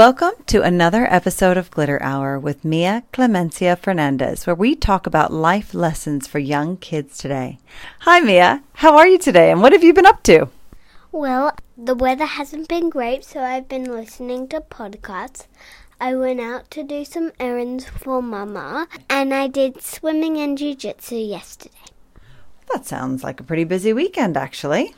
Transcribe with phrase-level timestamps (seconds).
[0.00, 5.30] Welcome to another episode of Glitter Hour with Mia Clemencia Fernandez, where we talk about
[5.30, 7.58] life lessons for young kids today.
[7.98, 8.62] Hi, Mia.
[8.76, 10.48] How are you today, and what have you been up to?
[11.12, 15.48] Well, the weather hasn't been great, so I've been listening to podcasts.
[16.00, 21.16] I went out to do some errands for Mama, and I did swimming and jiu-jitsu
[21.16, 21.74] yesterday.
[22.72, 24.94] That sounds like a pretty busy weekend, actually.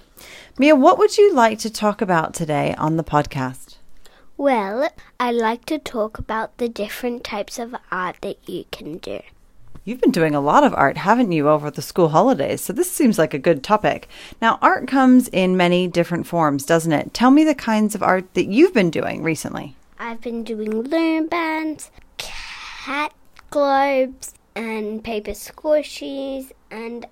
[0.59, 3.72] Mia, what would you like to talk about today on the podcast?
[4.37, 4.89] Well,
[5.21, 9.21] I'd like to talk about the different types of art that you can do.
[9.85, 12.61] You've been doing a lot of art, haven't you, over the school holidays?
[12.61, 14.09] So this seems like a good topic.
[14.41, 17.13] Now, art comes in many different forms, doesn't it?
[17.13, 19.77] Tell me the kinds of art that you've been doing recently.
[19.99, 23.13] I've been doing loom bands, cat
[23.51, 27.07] globes, and paper squishies, and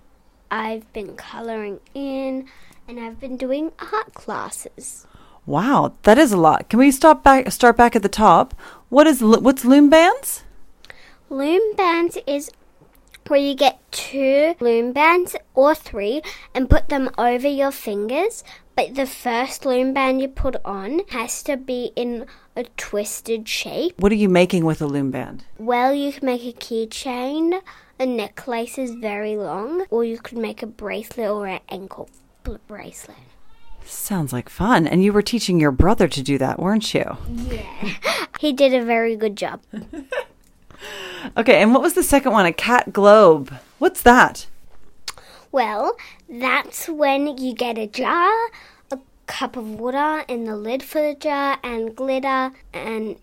[0.51, 2.49] I've been coloring in,
[2.89, 5.07] and I've been doing art classes.
[5.51, 6.69] Wow, that is a lot.
[6.69, 8.55] Can we stop back start back at the top?
[8.89, 10.45] What is what's loom bands?
[11.29, 12.53] Loom bands is
[13.27, 16.23] where you get two loom bands or three
[16.55, 18.45] and put them over your fingers.
[18.77, 24.01] But the first loom band you put on has to be in a twisted shape.
[24.01, 25.47] What are you making with a loom band?
[25.59, 27.61] Well, you can make a keychain.
[27.99, 32.09] A necklace is very long, or you could make a bracelet or an ankle
[32.69, 33.19] bracelet.
[33.85, 34.87] Sounds like fun.
[34.87, 37.17] And you were teaching your brother to do that, weren't you?
[37.29, 37.95] Yeah.
[38.39, 39.61] he did a very good job.
[41.37, 42.47] Okay, and what was the second one?
[42.47, 43.53] A cat globe.
[43.79, 44.47] What's that?
[45.53, 45.97] Well,
[46.29, 48.33] that's when you get a jar,
[48.91, 53.17] a cup of water, and the lid for the jar, and glitter, and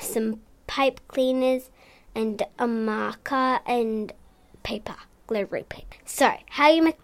[0.00, 1.70] some pipe cleaners,
[2.14, 4.12] and a marker, and
[4.62, 5.96] paper, glittery paper.
[6.04, 6.96] So, how you make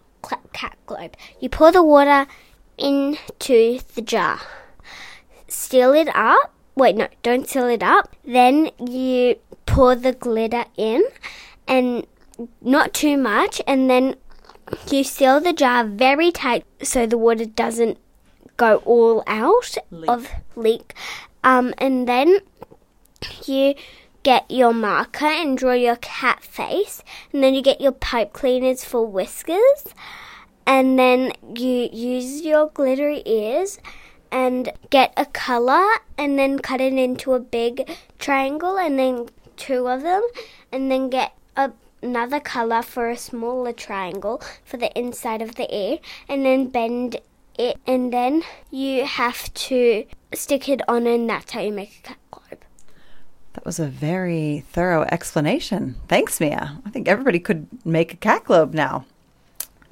[0.52, 1.16] cat globe?
[1.40, 2.26] You pour the water
[2.78, 4.40] into the jar,
[5.48, 6.52] seal it up.
[6.76, 8.16] Wait, no, don't seal it up.
[8.24, 9.36] Then you
[9.66, 11.04] pour the glitter in,
[11.68, 12.06] and
[12.60, 14.16] not too much, and then
[14.90, 17.98] you seal the jar very tight so the water doesn't
[18.56, 19.76] go all out
[20.08, 20.94] of leak.
[21.42, 22.38] Um, and then
[23.46, 23.74] you
[24.22, 27.02] get your marker and draw your cat face,
[27.32, 29.84] and then you get your pipe cleaners for whiskers,
[30.66, 33.78] and then you use your glittery ears
[34.30, 35.84] and get a color
[36.18, 37.88] and then cut it into a big
[38.18, 40.22] triangle and then two of them
[40.72, 41.70] and then get a,
[42.02, 45.98] another color for a smaller triangle for the inside of the ear
[46.28, 47.16] and then bend
[47.56, 52.08] it and then you have to stick it on and that's how you make a
[52.08, 52.64] cat globe.
[53.52, 55.94] That was a very thorough explanation.
[56.08, 56.80] Thanks, Mia.
[56.84, 59.04] I think everybody could make a cat globe now.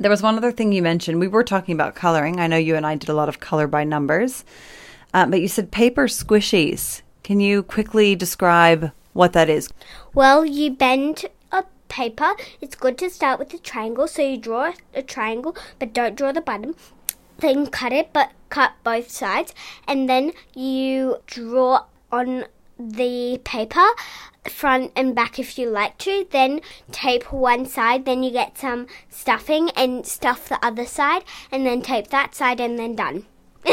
[0.02, 1.20] There was one other thing you mentioned.
[1.20, 2.40] We were talking about coloring.
[2.40, 4.44] I know you and I did a lot of color by numbers,
[5.14, 7.02] uh, but you said paper squishies.
[7.22, 9.70] Can you quickly describe what that is?
[10.12, 12.32] Well, you bend a paper.
[12.60, 16.32] It's good to start with a triangle, so you draw a triangle, but don't draw
[16.32, 16.74] the bottom.
[17.38, 19.54] Then cut it, but cut both sides,
[19.86, 22.46] and then you draw on
[22.78, 23.86] the paper
[24.48, 26.60] front and back if you like to then
[26.90, 31.80] tape one side then you get some stuffing and stuff the other side and then
[31.80, 33.24] tape that side and then done.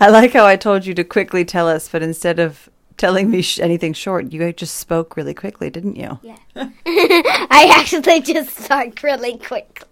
[0.00, 3.42] I like how I told you to quickly tell us, but instead of telling me
[3.42, 6.18] sh- anything short, you just spoke really quickly, didn't you?
[6.22, 6.36] yeah.
[6.56, 9.88] I actually just spoke really quickly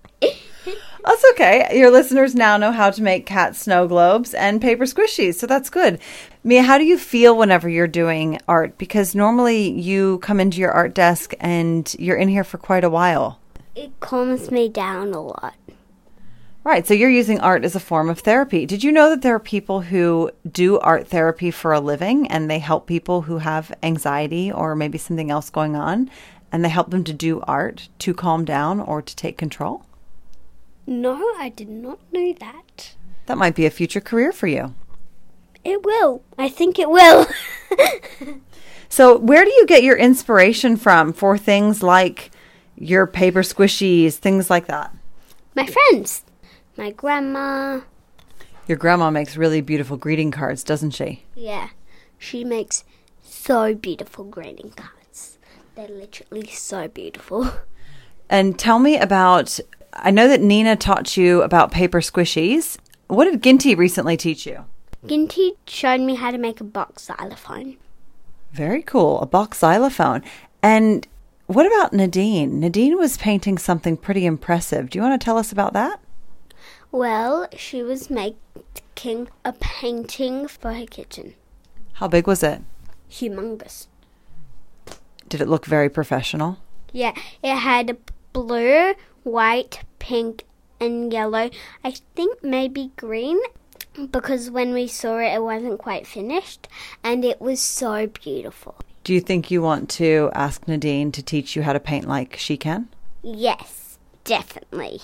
[1.04, 1.68] That's okay.
[1.76, 5.68] Your listeners now know how to make cat snow globes and paper squishies, so that's
[5.68, 5.98] good.
[6.44, 8.78] Mia, how do you feel whenever you're doing art?
[8.78, 12.90] Because normally you come into your art desk and you're in here for quite a
[12.90, 13.40] while.
[13.74, 15.54] it calms me down a lot
[16.64, 18.66] Right, so you're using art as a form of therapy.
[18.66, 22.48] Did you know that there are people who do art therapy for a living and
[22.48, 26.08] they help people who have anxiety or maybe something else going on
[26.52, 29.84] and they help them to do art to calm down or to take control?
[31.00, 32.94] No i did not know that
[33.26, 34.74] That might be a future career for you.
[35.64, 37.26] it will i think it will
[38.88, 42.30] So, where do you get your inspiration from for things like
[42.76, 44.94] your paper squishies, things like that?
[45.54, 46.24] my friends
[46.76, 47.80] my grandma
[48.68, 51.22] Your grandma makes really beautiful greeting cards, doesn't she?
[51.34, 51.68] Yeah,
[52.18, 52.84] she makes
[53.22, 55.38] so beautiful greeting cards.
[55.74, 57.50] They're literally so beautiful.
[58.30, 59.58] And tell me about
[59.94, 62.78] I know that Nina taught you about paper squishies.
[63.08, 64.64] What did Ginty recently teach you?
[65.06, 67.76] Ginty showed me how to make a box xylophone.
[68.52, 70.22] Very cool, a box xylophone.
[70.62, 71.06] And
[71.46, 72.60] what about Nadine?
[72.60, 74.90] Nadine was painting something pretty impressive.
[74.90, 76.00] Do you want to tell us about that?
[76.90, 81.34] Well, she was making a painting for her kitchen.
[81.94, 82.62] How big was it?
[83.10, 83.86] Humongous.
[85.28, 86.58] Did it look very professional?
[86.92, 87.96] Yeah, it had a
[88.32, 90.44] blue, white, pink,
[90.80, 91.50] and yellow.
[91.84, 93.40] I think maybe green
[94.10, 96.68] because when we saw it, it wasn't quite finished
[97.02, 98.76] and it was so beautiful.
[99.04, 102.36] Do you think you want to ask Nadine to teach you how to paint like
[102.36, 102.88] she can?
[103.22, 105.00] Yes, definitely.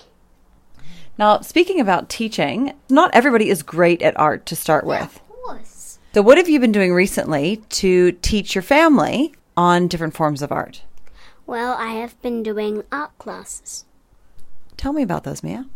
[1.18, 5.02] Now, speaking about teaching, not everybody is great at art to start with.
[5.02, 5.98] Of course.
[6.14, 10.52] So, what have you been doing recently to teach your family on different forms of
[10.52, 10.82] art?
[11.44, 13.84] Well, I have been doing art classes.
[14.78, 15.66] Tell me about those, Mia.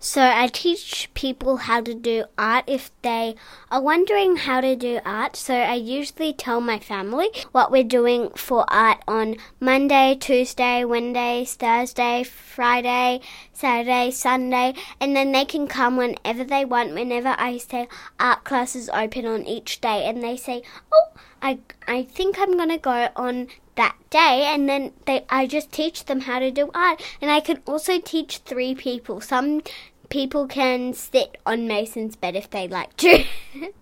[0.00, 3.34] So I teach people how to do art if they
[3.68, 5.34] are wondering how to do art.
[5.34, 11.44] So I usually tell my family what we're doing for art on Monday, Tuesday, Wednesday,
[11.44, 13.20] Thursday, Friday,
[13.52, 16.94] Saturday, Sunday, and then they can come whenever they want.
[16.94, 17.88] Whenever I say
[18.20, 20.62] art classes open on each day, and they say,
[20.92, 21.08] "Oh,
[21.42, 21.58] I
[21.88, 26.20] I think I'm gonna go on that day and then they I just teach them
[26.20, 29.22] how to do art and I can also teach three people.
[29.22, 29.62] Some
[30.10, 33.24] people can sit on Mason's bed if they like to.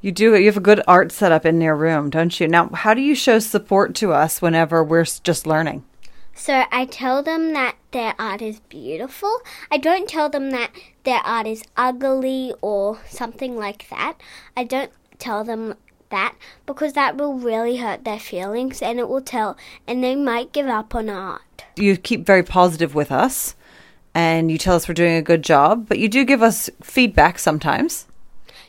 [0.00, 2.46] You do you have a good art setup in your room, don't you?
[2.46, 5.82] Now, how do you show support to us whenever we're just learning?
[6.38, 9.40] so I tell them that their art is beautiful.
[9.72, 10.70] I don't tell them that
[11.02, 14.14] their art is ugly or something like that.
[14.56, 15.74] I don't tell them
[16.10, 16.34] that
[16.66, 19.56] because that will really hurt their feelings and it will tell
[19.86, 21.64] and they might give up on art.
[21.76, 23.54] You keep very positive with us
[24.14, 27.38] and you tell us we're doing a good job, but you do give us feedback
[27.38, 28.06] sometimes.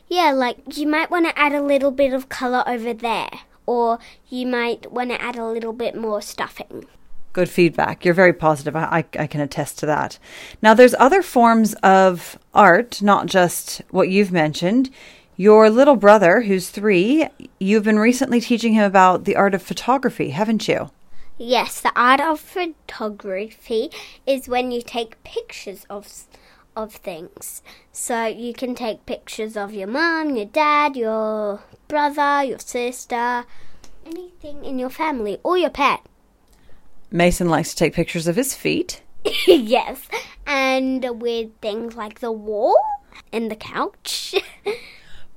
[0.08, 3.30] Yeah, like you might want to add a little bit of color over there,
[3.66, 6.86] or you might want to add a little bit more stuffing.
[7.32, 8.04] Good feedback.
[8.04, 8.76] You're very positive.
[8.76, 10.18] I, I, I can attest to that.
[10.64, 14.90] Now, there's other forms of art, not just what you've mentioned.
[15.40, 17.26] Your little brother, who's three,
[17.62, 20.92] you've been recently teaching him about the art of photography, haven't you?
[21.38, 23.90] Yes, the art of photography
[24.28, 26.26] is when you take pictures of
[26.76, 27.62] of things.
[27.94, 33.46] So you can take pictures of your mom, your dad, your brother, your sister,
[34.06, 36.02] anything in your family, or your pet.
[37.12, 39.04] Mason likes to take pictures of his feet.
[39.48, 40.02] yes,
[40.46, 42.76] and with things like the wall
[43.32, 44.36] and the couch.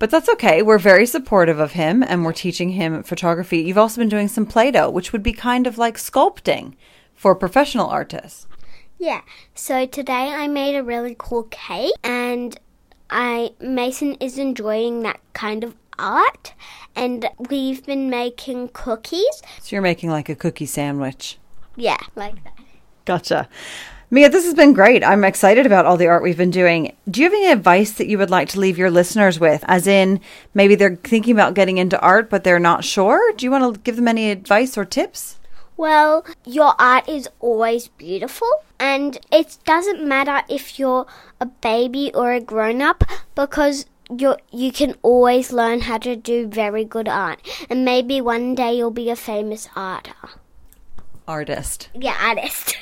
[0.02, 0.62] But that's okay.
[0.62, 3.58] We're very supportive of him and we're teaching him photography.
[3.58, 6.74] You've also been doing some Play Doh, which would be kind of like sculpting
[7.14, 8.48] for professional artists.
[8.98, 9.20] Yeah.
[9.54, 12.58] So today I made a really cool cake and
[13.10, 16.54] I Mason is enjoying that kind of art
[16.96, 19.40] and we've been making cookies.
[19.60, 21.38] So you're making like a cookie sandwich.
[21.76, 22.58] Yeah, like that.
[23.04, 23.48] Gotcha.
[24.12, 25.02] Mia, this has been great.
[25.02, 26.94] I'm excited about all the art we've been doing.
[27.10, 29.64] Do you have any advice that you would like to leave your listeners with?
[29.66, 30.20] As in,
[30.52, 33.32] maybe they're thinking about getting into art, but they're not sure?
[33.32, 35.40] Do you want to give them any advice or tips?
[35.78, 41.06] Well, your art is always beautiful and it doesn't matter if you're
[41.40, 43.04] a baby or a grown up
[43.34, 48.54] because you you can always learn how to do very good art and maybe one
[48.54, 50.16] day you'll be a famous artist.
[51.26, 51.88] Artist.
[51.94, 52.76] Yeah, artist.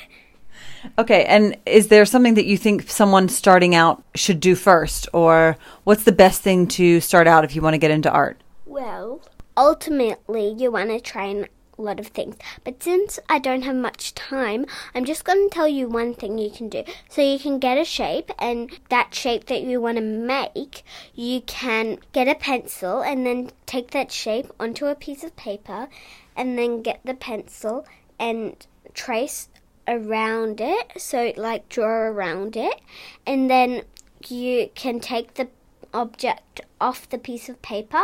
[0.97, 5.07] Okay, and is there something that you think someone starting out should do first?
[5.13, 8.41] Or what's the best thing to start out if you want to get into art?
[8.65, 9.21] Well,
[9.55, 11.45] ultimately, you want to try a
[11.81, 12.35] lot of things.
[12.63, 16.37] But since I don't have much time, I'm just going to tell you one thing
[16.37, 16.83] you can do.
[17.09, 20.83] So you can get a shape, and that shape that you want to make,
[21.13, 25.89] you can get a pencil and then take that shape onto a piece of paper,
[26.35, 27.85] and then get the pencil
[28.19, 29.47] and trace
[29.87, 30.93] around it.
[30.97, 32.81] So, like, draw around it,
[33.25, 33.83] and then
[34.27, 35.47] you can take the
[35.93, 38.01] object off the piece of paper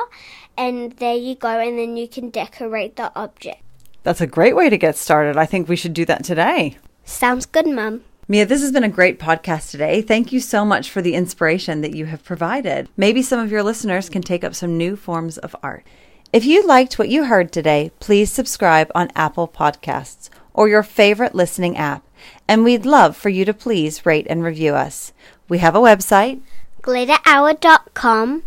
[0.58, 3.62] and there you go and then you can decorate the object.
[4.04, 5.38] That's a great way to get started.
[5.38, 6.78] I think we should do that today.
[7.04, 8.04] Sounds good, Mum.
[8.30, 10.02] Mia, this has been a great podcast today.
[10.02, 12.90] Thank you so much for the inspiration that you have provided.
[12.98, 15.86] Maybe some of your listeners can take up some new forms of art.
[16.34, 21.34] If you liked what you heard today, please subscribe on Apple Podcasts or your favorite
[21.34, 22.04] listening app.
[22.48, 25.14] And we'd love for you to please rate and review us.
[25.48, 26.42] We have a website
[26.82, 28.44] Glitterhour.com.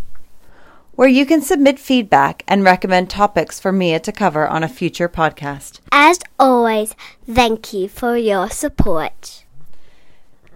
[0.96, 5.08] where you can submit feedback and recommend topics for Mia to cover on a future
[5.08, 5.80] podcast.
[5.92, 6.94] As always,
[7.26, 9.44] thank you for your support.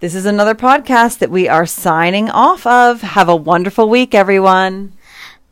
[0.01, 3.01] This is another podcast that we are signing off of.
[3.01, 4.91] Have a wonderful week, everyone.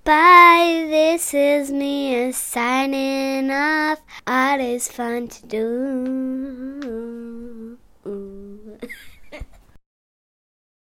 [0.06, 4.02] Bye, this is me signing off.
[4.28, 7.78] Art is fun to do.